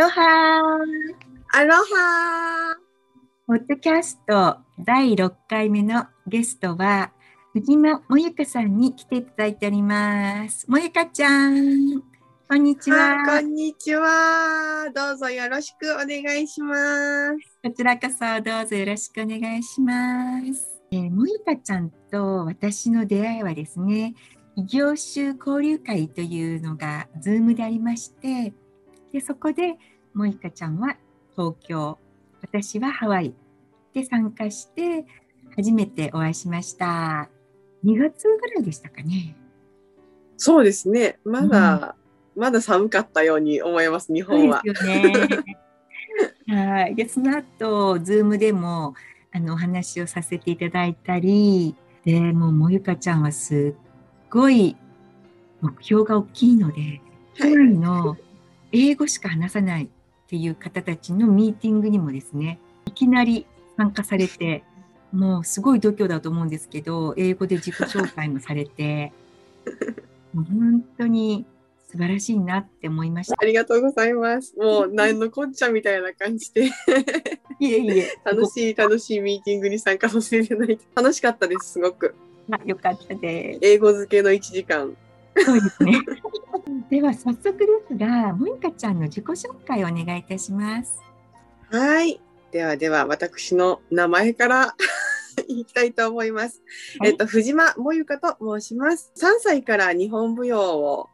[0.00, 0.22] ロハ
[1.52, 2.74] アロハ
[3.46, 7.12] ポッドキャスト第6回目のゲストは
[7.52, 10.66] 藤間もゆかさんに来ていただいております。
[10.70, 12.00] もゆかちゃん、
[12.48, 12.96] こんにちは。
[12.96, 14.90] はい、こんにちは。
[14.94, 17.58] どうぞよろしくお願いします。
[17.62, 20.80] こちらこそどうぞよろしくお願いします。
[20.92, 24.14] えーもゆかちゃんと私の出会いはですね、
[24.56, 28.54] 異業種交流会というのが Zoom でありまして、
[29.12, 29.76] でそこで
[30.14, 30.96] もゆかちゃんは
[31.36, 31.98] 東京、
[32.42, 33.34] 私はハワイ
[33.94, 35.04] で参加して
[35.56, 37.28] 初めてお会いしました。
[37.84, 39.36] 2月ぐらいでしたかね。
[40.36, 41.18] そうですね。
[41.24, 41.96] まだ、
[42.36, 44.62] まだ寒かったように思います、日本は。
[44.64, 45.12] ですよね。
[46.48, 46.94] はい。
[46.94, 48.94] で、その後、ズームでも、
[49.32, 51.74] あの、お話をさせていただいたり、
[52.04, 54.76] で、もう、もゆかちゃんはすっごい
[55.60, 57.02] 目標が大きいので、はい
[57.38, 58.16] ハワイの
[58.72, 59.88] 英語しか話さない
[60.30, 64.62] っていう方たちのミーティングにもですね、いきなり参加されて、
[65.10, 69.12] もうすごい度胸だと思うんですけど、英語で自己紹介もされて、
[70.32, 71.46] もう本当に
[71.88, 73.34] 素晴らしいなって思いました。
[73.40, 74.56] ありがとうございます。
[74.56, 76.66] もう、何のこっちゃみたいな感じで、
[77.58, 82.14] いえいえ、楽しい、楽しいミーティングに参加させていただいて、楽しかったです、すごく。
[82.52, 83.58] あよかったです。
[83.62, 84.96] 英語漬けの1時間。
[85.36, 85.98] そうですね。
[86.90, 90.98] では早速ですが、もゆかちゃんの自己紹介をお願いいたします。
[91.70, 92.20] はい。
[92.50, 94.74] ではでは、私の名前から
[95.46, 96.60] 言いきたいと思います。
[96.98, 99.12] はいえっと、藤間もゆかと申します。
[99.16, 101.08] 3歳から日本舞踊を、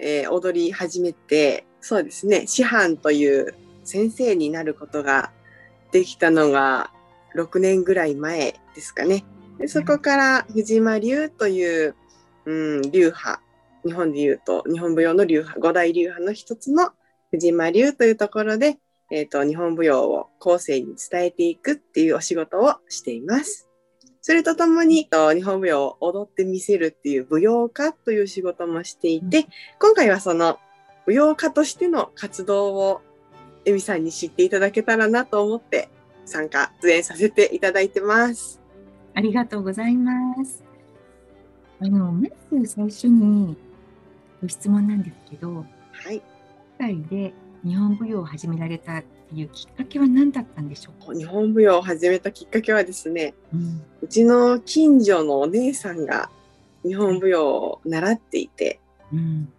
[0.00, 5.32] えー踊り始めて、そうですね、師範という先生になることが
[5.92, 6.90] できたのが
[7.34, 9.24] 6年ぐらい前ですかね。
[9.58, 11.94] でそこから藤間流という、
[12.44, 13.40] うん、流派、
[13.86, 16.90] 日本で言うと日本舞踊の流派、五大流派の一つの
[17.30, 18.78] 藤間流というところで、
[19.10, 23.68] えっ、と、日本舞踊を後世に伝えていくっていうお仕事をしています。
[24.20, 29.46] それとともに、と日本舞踊を踊ってみせるっていう舞踊家という仕事もしていて、
[29.78, 30.58] 今回はその
[31.06, 33.00] 舞踊家としての活動を
[33.64, 35.88] エミさんに知っていただけたらなと思って
[36.24, 38.60] 参加、出演させていただいてます。
[39.14, 40.12] ありがとうございま
[40.44, 40.64] す。
[41.78, 42.28] あの、ま
[42.60, 43.56] ず最初に
[44.42, 46.22] ご質問なんですけど、はい。
[46.78, 56.30] 海外で日本舞踊を始められたっていうきっかけは何だったんでしょうか、日本舞踊を始めたきっかけはですね、うん、うちの近所のお姉さんが
[56.84, 58.80] 日本舞踊を習っていて、
[59.12, 59.52] うん、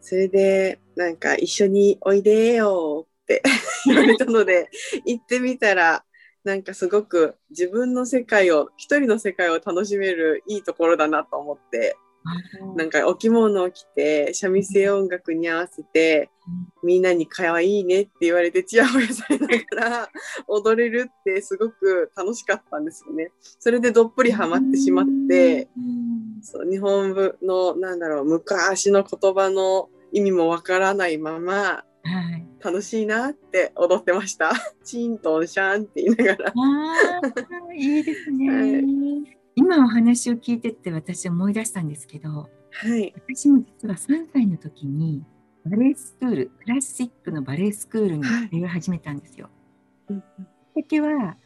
[0.00, 3.42] それで、なんか一緒においでよって
[3.86, 4.70] 言われたので、
[5.04, 6.04] 行ってみたら、
[6.44, 11.96] なんかすごく自分の世界を、一人の世界を楽しめるいいところだなと思って、
[12.76, 16.30] なんかお着物を着て、三味線音楽に合わせて、
[16.82, 20.08] みんなに可愛いねって言われて、ちやほやされながら
[20.48, 23.30] 踊れるってすごく楽しかったんですよね。
[23.58, 32.46] それでどっぷりハマってしまって、うんそう日本舞のなんだろう昔の言葉の意味もわからないままはい。
[32.60, 34.52] 楽しいなって踊ってました。
[34.84, 36.54] チントンシャンって言いながら。
[37.74, 38.50] いいですね。
[38.50, 38.66] は
[39.34, 43.12] い今お話を聞いてって私思い出したんですけど、はい。
[43.16, 45.24] 私も実は3歳の時に
[45.66, 49.50] バレエスクール、クラシックのバレエスクールにはい通い始めたんですよ。
[50.10, 51.36] うんきっかけは、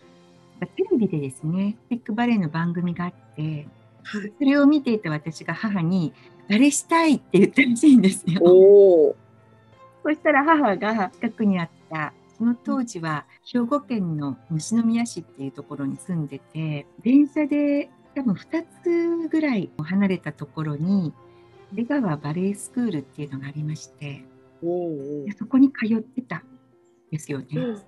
[0.77, 3.67] テレビでですね、スティックバレエの番組があって、
[4.03, 6.13] はい、それを見ていた私が母に、
[6.51, 8.43] バレエしたいって言ったらしいんですよ。
[10.03, 18.65] そしたら母が近くにあった、その当時は兵庫県の西宮市っていうところに住んでて、電車で多分2
[19.25, 21.13] つぐらい離れたところに、
[21.73, 24.25] 出川バレエスクールっていうのがありまして、
[24.63, 26.43] おそこに通ってたん
[27.11, 27.47] ですよね。
[27.55, 27.83] うん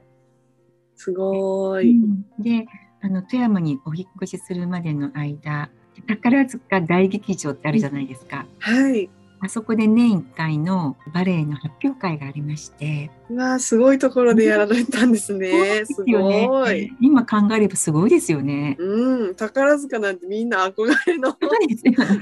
[0.96, 1.92] すごい。
[1.92, 2.66] んで、
[3.00, 5.70] あの富山にお引っ越しするまでの間、
[6.06, 8.46] 宝塚大劇場ってあるじゃないですか。
[8.58, 9.10] はい。
[9.40, 15.84] あそこで年1回のバレエの発表会がありまして、うわーすごいところでやられたんですね。
[15.84, 16.92] すそうですごい。
[17.00, 18.76] 今考えればすごいですよね。
[18.78, 19.34] うん。
[19.34, 21.36] 宝塚なんてみんな憧れの。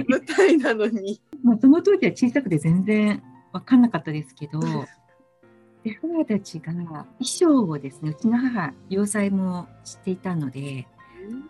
[0.09, 1.21] 舞台なのに。
[1.43, 3.23] まあ、その当時は小さくて全然
[3.53, 4.61] 分かんなかったですけど、
[5.85, 10.87] で母たちが衣装をですね、うちの母、洋裁も知っていたので、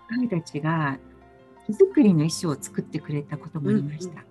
[0.09, 0.99] 母たちが
[1.67, 4.17] 手作りの衣装を作ってくれたこともありました。
[4.17, 4.25] は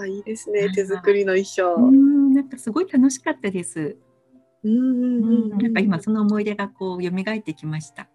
[0.00, 0.70] あ、いいですね。
[0.70, 1.74] 手作りの衣装。
[1.74, 3.96] ううんん、なんかすごい楽しかったです。
[4.64, 5.58] うんうんう、うんん。
[5.58, 8.08] なんか今その思い出がこう蘇ってきました。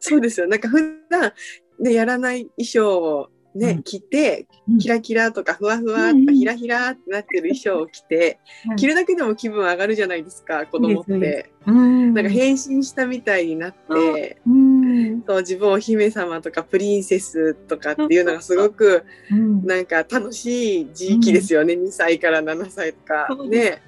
[0.00, 0.48] そうですよ。
[0.48, 0.80] なんか普
[1.10, 1.32] 段
[1.80, 3.82] ねやらない衣装をね、うん。
[3.82, 4.78] 着てうん。
[4.78, 6.26] キラキラとかふわふわうんうん。
[6.26, 8.76] とかひらひらってなってる衣装を着て、はい。
[8.76, 11.50] 着るだけでも気分上がるじゃないですか子供って。
[11.66, 12.14] うん。
[12.14, 15.22] なんか変身したみたいになって、うん。
[15.26, 19.66] そう自分をお姫様とかプリンセスとかっていうのがすごくうん。
[19.66, 23.28] なんか楽しい時期ですよね、2歳から7歳とか。
[23.48, 23.82] ね。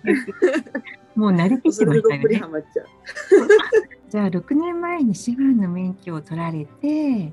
[1.14, 2.64] もう慣れてきましたよね。
[4.08, 7.32] じゃあ6年前に師範の免許を取られて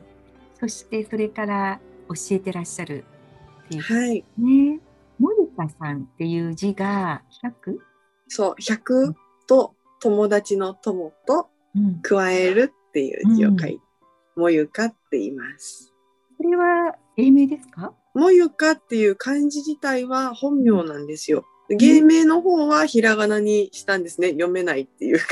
[0.59, 1.79] そしてそれから
[2.09, 3.05] 教えてらっしゃる
[3.65, 4.79] っていうはいね
[5.19, 7.77] 森田さんっていう字が 100?
[8.27, 9.13] そう100
[9.47, 13.79] と友達の友とうん、加えるっていう字を書いて、
[14.35, 15.93] もゆかって言います。
[16.37, 17.93] これは芸名ですか？
[18.15, 21.45] もゆかっていう漢字自体は本名なんですよ。
[21.69, 24.29] 芸名の方はひらがなにしたんですね。
[24.29, 25.25] 読めないっていうか。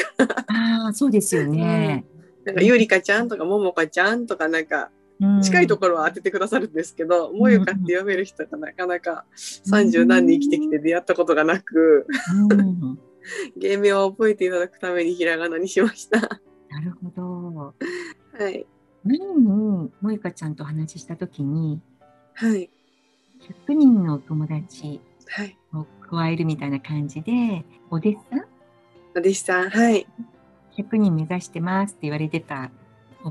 [0.48, 2.06] ああそうですよね、
[2.46, 4.97] なんかゆりかちゃんとかももかちゃんとかなんかうん
[5.42, 12.06] 近いところは当ててくださるんですけど、もゆかって読める人がなかなか三十何年生きてきて出会ったことがなく、
[12.50, 13.00] うん
[13.58, 16.20] 芸名を覚えていただくためにひらがなにしました。
[16.70, 17.74] なるほど
[18.44, 18.66] はい。
[19.04, 19.26] 前に
[20.02, 21.82] 萌香ちゃんとお話しした時に
[22.36, 22.70] はい。
[23.68, 25.58] 100人のお友達はい。
[25.74, 28.40] を加えるみたいな感じでお弟子さん？
[29.16, 30.08] お弟子さん、はい。
[30.78, 32.72] 100人目指してますって言われてた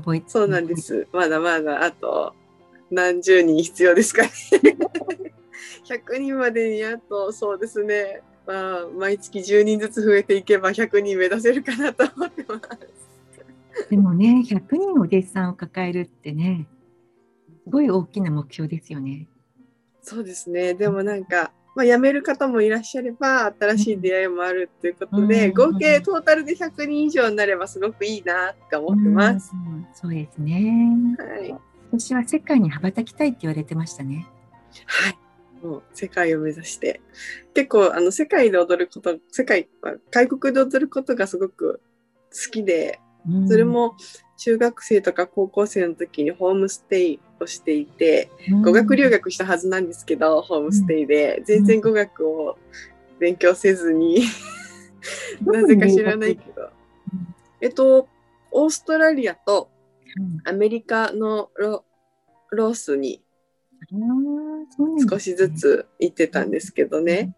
[0.01, 0.75] 覚えそうなんで。
[0.75, 1.07] す。
[1.11, 2.33] まだまだあと
[2.89, 4.29] 何十人必要ですかね。
[5.85, 8.21] 100人までにあとそうですね。
[8.45, 12.61] まあ、毎月10人ずつ増えていけば100人目指せるかなと思ってま
[13.79, 13.89] す。
[13.89, 16.67] でもね100人お弟子さんを抱えるってね
[17.63, 19.27] すごい大きな目標ですよね。
[20.01, 20.73] そうですね。
[20.73, 29.51] でもなんか、まあ、辞める方もいらっしゃれば、新しい出会いもあるということで、うん合計トータルで100人以上になればすごくいいなって思ってます。
[29.53, 31.15] うんそうですね。
[31.19, 31.55] はい。
[31.91, 34.27] 私は世界に羽ばたきたいって言われてましたね。
[34.87, 35.19] はい。
[35.63, 36.99] もう世界を目指して。
[37.53, 39.69] 結構、あの、世界で踊ること、世界、
[40.09, 41.79] 外国で踊ることがすごく
[42.31, 42.99] 好きで、
[43.29, 43.95] うんそれも
[44.37, 48.29] 中学生とか高校生の時にホームステイをしていて、
[48.63, 52.57] 語学留学したはずなんですけど、ホームステイで、全然語学を
[53.19, 54.21] 勉強せずに、
[55.41, 56.69] なぜか知らないけど。
[57.61, 58.07] えっと、
[58.51, 59.69] オーストラリアと
[60.17, 60.41] うん。
[60.45, 61.83] アメリカのロ
[62.51, 63.21] ロースに
[65.09, 67.35] 少しずつ行ってたんですけどね。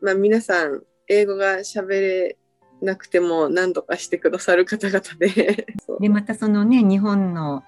[0.00, 2.36] まあ皆さん、英語が喋れ
[2.80, 5.66] なくても何とかしてくださる方々で。
[6.00, 7.62] でまたそのね日本の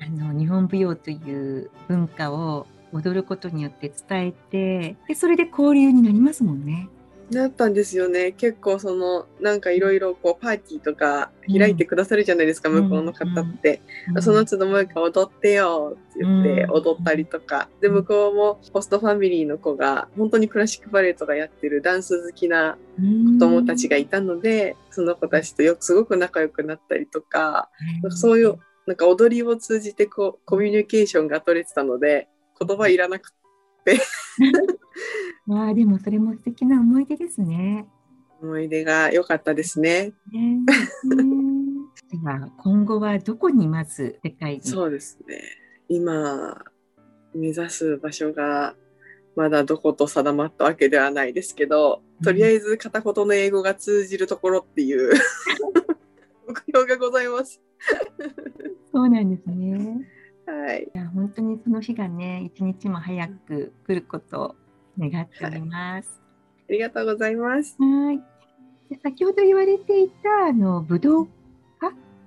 [0.00, 6.88] あの日本舞踊という文化を踊ることによって伝えてでそれで交流になりますもんね。
[7.30, 8.32] なったんですよね。
[8.32, 13.80] 結構その、なんかいろいろこうパーティーとか開いてくださるじゃないですか、うん向こうの方って。
[14.14, 17.68] うんその都度もう一回踊ってよって言ってうん踊ったりとか。
[17.80, 27.68] で、向こうもホストファミリーの子が本当にクラシックバレエとかやってるダンス好きな子供たちがいたので、その子たちとよくすごく仲良くなったりとか、
[28.02, 32.28] かそういう、なんか踊りを通じてこうコミュニケーションが取れてたので、
[32.58, 33.34] 言葉いらなく
[35.46, 37.86] わあでもそれも素敵な思い出ですね。
[38.42, 40.12] 思い出が良かったですね。
[40.32, 40.58] ね
[42.10, 44.62] では今後はどこにまず世界に？
[44.62, 45.40] そうですね。
[45.88, 46.58] 今、
[47.34, 48.74] 目指す場所が
[49.36, 55.12] まだどこと定まったわけではないですけど、とりあえず片言の英語が通じるところっていう
[56.48, 57.60] 目標がございます。
[58.96, 60.06] そうなんですね。
[60.46, 60.84] はい。
[60.84, 64.54] いや本当にその日がね一日も早く来ることを
[64.98, 66.22] 願っております。
[66.66, 67.76] ありがとうございます。
[67.78, 68.22] はい。
[68.88, 71.30] で先ほど言われていたあの武道家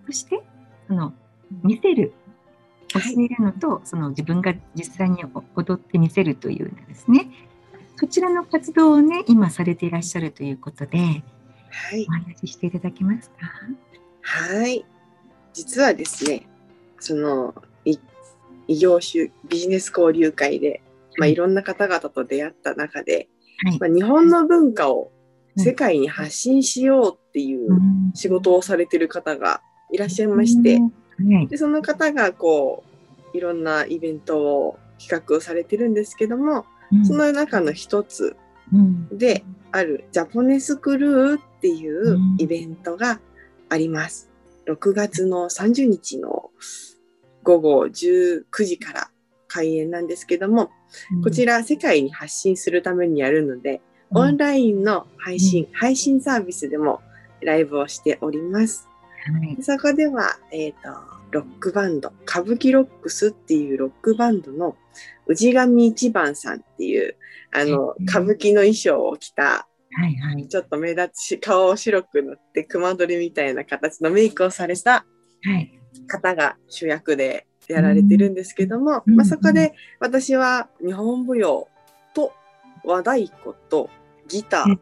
[0.05, 0.43] として
[0.87, 1.11] その
[1.63, 2.13] 見せる
[2.87, 5.23] 教はいえるのと、その自分が実際に
[5.55, 7.31] 踊ってみせるというのですね。
[7.95, 12.11] そちらの活動をね今されていらっしゃるということではいお。
[12.11, 13.37] 話ししていただけますか？
[14.21, 14.85] はい。
[15.51, 16.47] 実はですね、
[16.99, 17.97] その、い
[18.67, 20.81] 異業種ビジネス交流会で、
[21.17, 23.27] まあ、はいいろんな方々と出会った中で、
[23.63, 23.79] はい。
[23.79, 25.11] まあ、日本の文化を
[25.57, 28.11] 世界に発信しようっていううん。
[28.13, 31.47] 仕事をされてる方がいらっしゃいまして、はい。
[31.47, 32.83] でその方がこ
[33.33, 37.05] ういろんなイベントを企画をされてるんですけども、うん。
[37.05, 38.35] その中の一つ
[38.73, 39.17] うん。
[39.17, 43.19] であるジャポネスクルーっていうイベントが
[43.69, 44.29] あります。
[44.67, 46.51] 6月の30日の
[47.43, 49.09] 午後19時から
[49.47, 50.69] 開演なんですけども、
[51.23, 53.81] こちら世界に発信するためにやるので、
[54.11, 57.01] オンラインの配信、配信サービスでも
[57.41, 58.87] ライブをしております。
[59.33, 59.61] はい。
[59.61, 60.89] そこでは、えっ、と、
[61.31, 64.75] ロックバンド、歌舞伎ロックスっていうロックバンドの
[65.27, 67.15] 氏神一番さんっていう、
[67.51, 70.47] あのうん、歌舞伎の衣装を着た、はいはい。
[70.47, 75.05] ちょっと目立つし、顔を白く塗って熊取りみたいな形のメイクをされた
[75.43, 75.78] はい。
[76.07, 81.67] 方が主役でやられてるんですけども、うんまあ、そこで私は日本舞踊
[82.13, 82.33] と
[82.83, 83.31] 和太鼓
[83.69, 83.89] と
[84.27, 84.79] ギター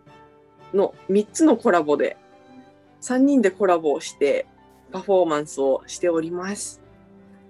[0.76, 2.18] の3つのコラボで
[3.02, 4.46] 3人でコラボをして
[4.92, 6.82] パフォーマンスをしております。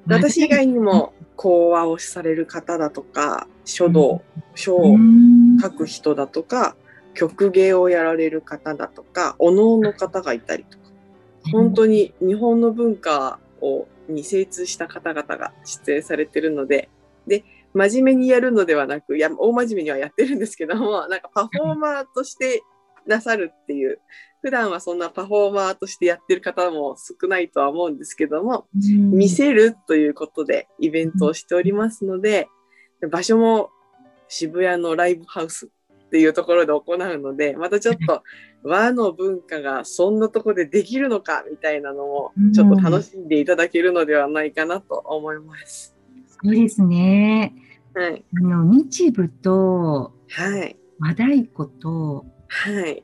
[0.07, 4.21] で私以外にも講話をされる方だとか書道
[4.55, 6.75] 書をうん書く人だとか
[7.13, 10.87] 曲芸をやられる方だとかお能の方がいたりとか。
[11.51, 16.89] 本当に日本の文化をに精通した方々が出演されてるので、
[17.27, 22.63] で、真面目にやるのではなく、いや、大真面目にはやってるんですけども、 なんかパフォーマーとして
[23.05, 23.99] なさるっていう、
[24.41, 29.11] 普段はそんなパフォーマーとしてやってる方も少ないとは思うんですけども、うん。
[29.11, 32.47] 見せるということでイベントをしておりますので、
[33.11, 33.69] 場所も
[34.27, 35.69] 渋谷のライブハウス
[36.07, 38.23] っていうところで行うので、またちょっと
[38.63, 45.95] 和の文化がそんなところでできるのかみたいなのもちょっと楽しんでいただけるのではないかなと思います。
[46.43, 47.53] そうですね。
[47.93, 48.23] はい。
[48.37, 50.77] あの、日舞とはい。
[50.99, 53.03] 和太鼓と、はい。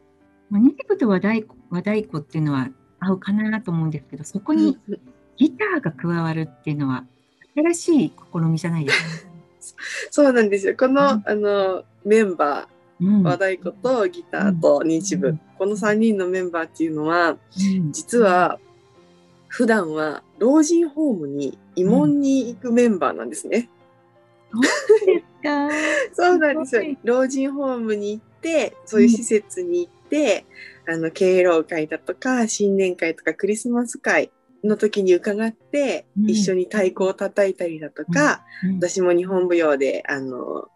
[0.50, 2.70] まあ、日舞と和太鼓和太鼓っていうのは
[3.00, 4.78] 合うかなと思うんですけど、そこに
[5.36, 7.06] ギターが加わるっていうのは
[7.56, 9.82] 新しい試みじゃないですか？
[10.12, 10.76] そうなんですよ。
[10.78, 12.68] この、うんあの、メンバ
[13.24, 15.42] 和太鼓とギターと日舞、うん。
[15.58, 17.92] この3人のメンバーっていうのは、うん。
[17.92, 18.60] 実は
[19.48, 23.70] 普段は老人ホームに慰問に行くメンバーなんですね。
[26.14, 26.84] そう なんですよ。
[27.04, 30.46] 老人ホームに行って、そういう施設に行って、
[30.88, 34.32] あの、敬老会だとか、新年会とかクリスマス会
[34.64, 36.30] の時に伺って、うん。
[36.30, 38.76] 一緒に太鼓を叩いたりだとか、うん。
[38.78, 40.68] 私も日本舞踊で、あの、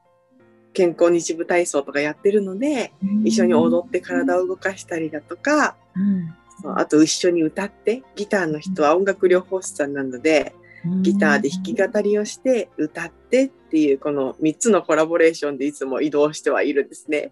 [0.77, 2.93] 健康日舞体操とかやってるので、
[3.23, 6.77] 一緒に踊って体を動かしたりだとか、うん。
[6.77, 10.53] あと一緒に歌って、ギターの人は音楽療法士さんなので、
[11.01, 17.31] ギターで弾き語りをして歌ってっていうこの3つのコラボレーションでいつも移動してはいるんですね。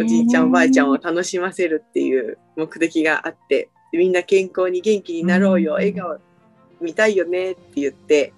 [0.00, 5.76] おじいちゃんおばあちゃんを楽しませるっていう目的があってでみんな健康に元気になろうよ、うん。
[5.76, 6.18] 笑顔
[6.80, 8.32] 見たいよねって言って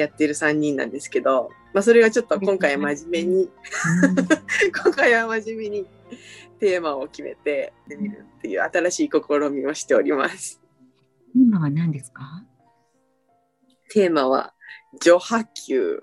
[0.00, 3.50] やってる3人なんですけど、まあ、それがちょっと今回は真面目に
[4.84, 5.86] 今回は真面目に
[6.58, 10.60] テーマを決めてやってみるっていう新しい試みをしております。
[11.34, 12.44] 今は何ですか？
[13.90, 14.52] テーマは
[15.00, 16.00] 序波球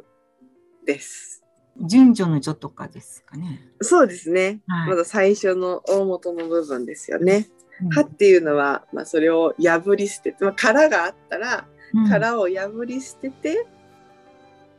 [0.86, 1.44] です。
[1.86, 3.62] 順序の序とかですかね？
[3.82, 4.62] そうですね。
[4.68, 7.48] はいまだ最初の大元の部分ですよね。
[7.82, 13.68] うん歯っていうのは、まあ、それを破り捨てて、まあ、殻があったらうん殻を破り捨てて、で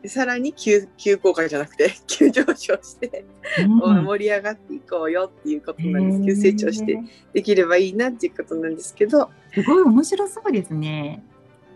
[0.07, 3.25] さらに急急降下じゃなくて 急上昇して、
[3.61, 4.05] うん。
[4.05, 6.43] 盛り上がっていこうよっていうことなんです。
[6.43, 6.99] 急成長して
[7.33, 9.31] できればいいなっていうことなんですけど。
[9.52, 11.23] すごい面白そうですね。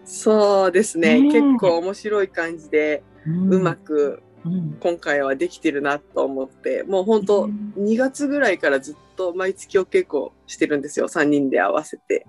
[0.05, 4.77] そうですね、うん結構面白い感じでうまくうん。
[4.81, 7.73] 今回はできてるなと思ってもう本当うん。
[7.77, 11.09] 2月ぐらいからずっと毎月お稽古してるんですよ。
[11.09, 12.27] 3人で合わせて。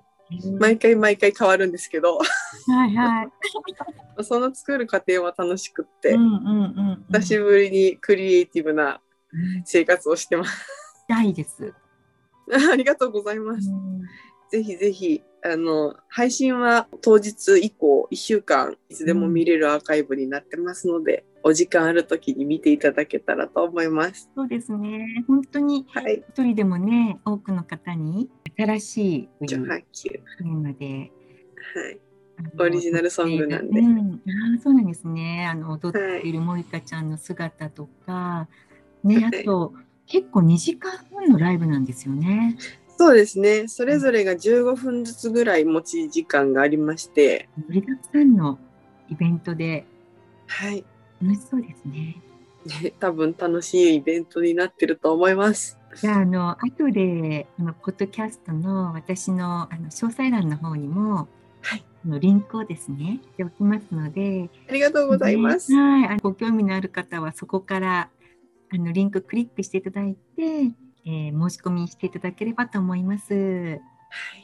[0.59, 2.17] 毎回毎回変わるんですけど。
[2.17, 2.23] は
[2.87, 3.29] いはい。
[4.21, 6.15] その作る過程は楽しくって。
[7.11, 9.01] 久しぶりにクリエイティブな
[9.31, 10.67] うん生活をしてます。
[11.09, 11.73] 大です。
[12.71, 13.69] ありがとうございます。
[13.69, 14.01] うん
[14.53, 24.29] ぜひぜひ、あの、配信は当日以降1週間いつでも見れるアーカイブになってますので、お時間ある時に見ていただけたらと思います。
[24.35, 25.25] そうですね。
[25.27, 26.23] 本当にはい。
[26.29, 29.85] 一人でもね、多くの方に新しいとじゃあ、いうはい。
[30.03, 30.85] テーマで。
[30.85, 31.99] はい。
[31.99, 32.12] あの
[32.59, 35.47] オリジナルソングなんでうん、ああそうなんですね。
[35.49, 38.47] あの踊っている森田ちゃんの姿とか、
[39.03, 39.73] ね、はいあと
[40.07, 42.57] 結構2時間半のライブなんですよね。
[42.97, 43.67] そうですね。
[43.67, 48.59] それぞれが15分ずつぐらい持ち時間がありまして、盛りだくさんの
[49.09, 49.85] イベントで
[50.47, 50.85] はい。
[51.21, 52.21] 楽しそうですね。
[52.83, 55.79] ね多分楽しいイベントになってると思います。
[55.95, 61.27] じゃあ、あの、後で、あの、ポッドキャストの私の、あの、詳細欄の方にも、
[62.07, 65.71] のリンクをですね、しておきますので、ありがとうございます。
[65.71, 68.09] ねはい、ご興味のある方はそこから
[68.71, 70.43] あのリンククリックしていただいて、
[71.05, 73.33] えー申し込みしていただければと思います。
[73.33, 73.39] は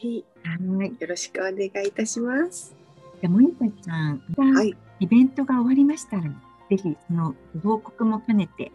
[0.01, 0.25] い。
[0.43, 0.95] はい。
[0.99, 2.75] よろしくお願いいたします。
[3.21, 4.75] じゃあ、モニカちゃん、はい。
[4.99, 6.23] イベントが終わりましたら、
[6.69, 8.71] ぜひそのご報告も兼ねて、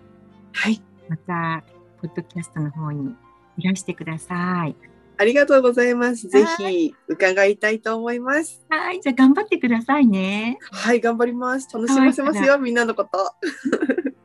[0.53, 0.83] はい。
[1.09, 1.65] また、
[2.01, 3.15] ポッドキャストの方に
[3.59, 4.77] いらしてください。
[5.17, 6.29] ありがとうございます。
[6.29, 8.61] ぜひ伺いたいと思います。
[8.69, 10.59] はい、じゃ頑張ってくださいね。
[10.73, 11.69] はい、頑張ります。
[11.73, 13.19] 楽しませますよ、みんなのこと。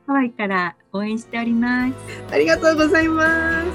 [0.08, 1.94] ハワイから応援しております。
[2.32, 3.66] ありがとうございます。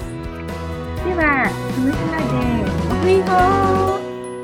[1.05, 2.55] では、このまで、
[2.91, 3.29] アフイホ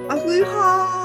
[0.07, 0.13] ー。
[0.13, 1.00] アフイホー。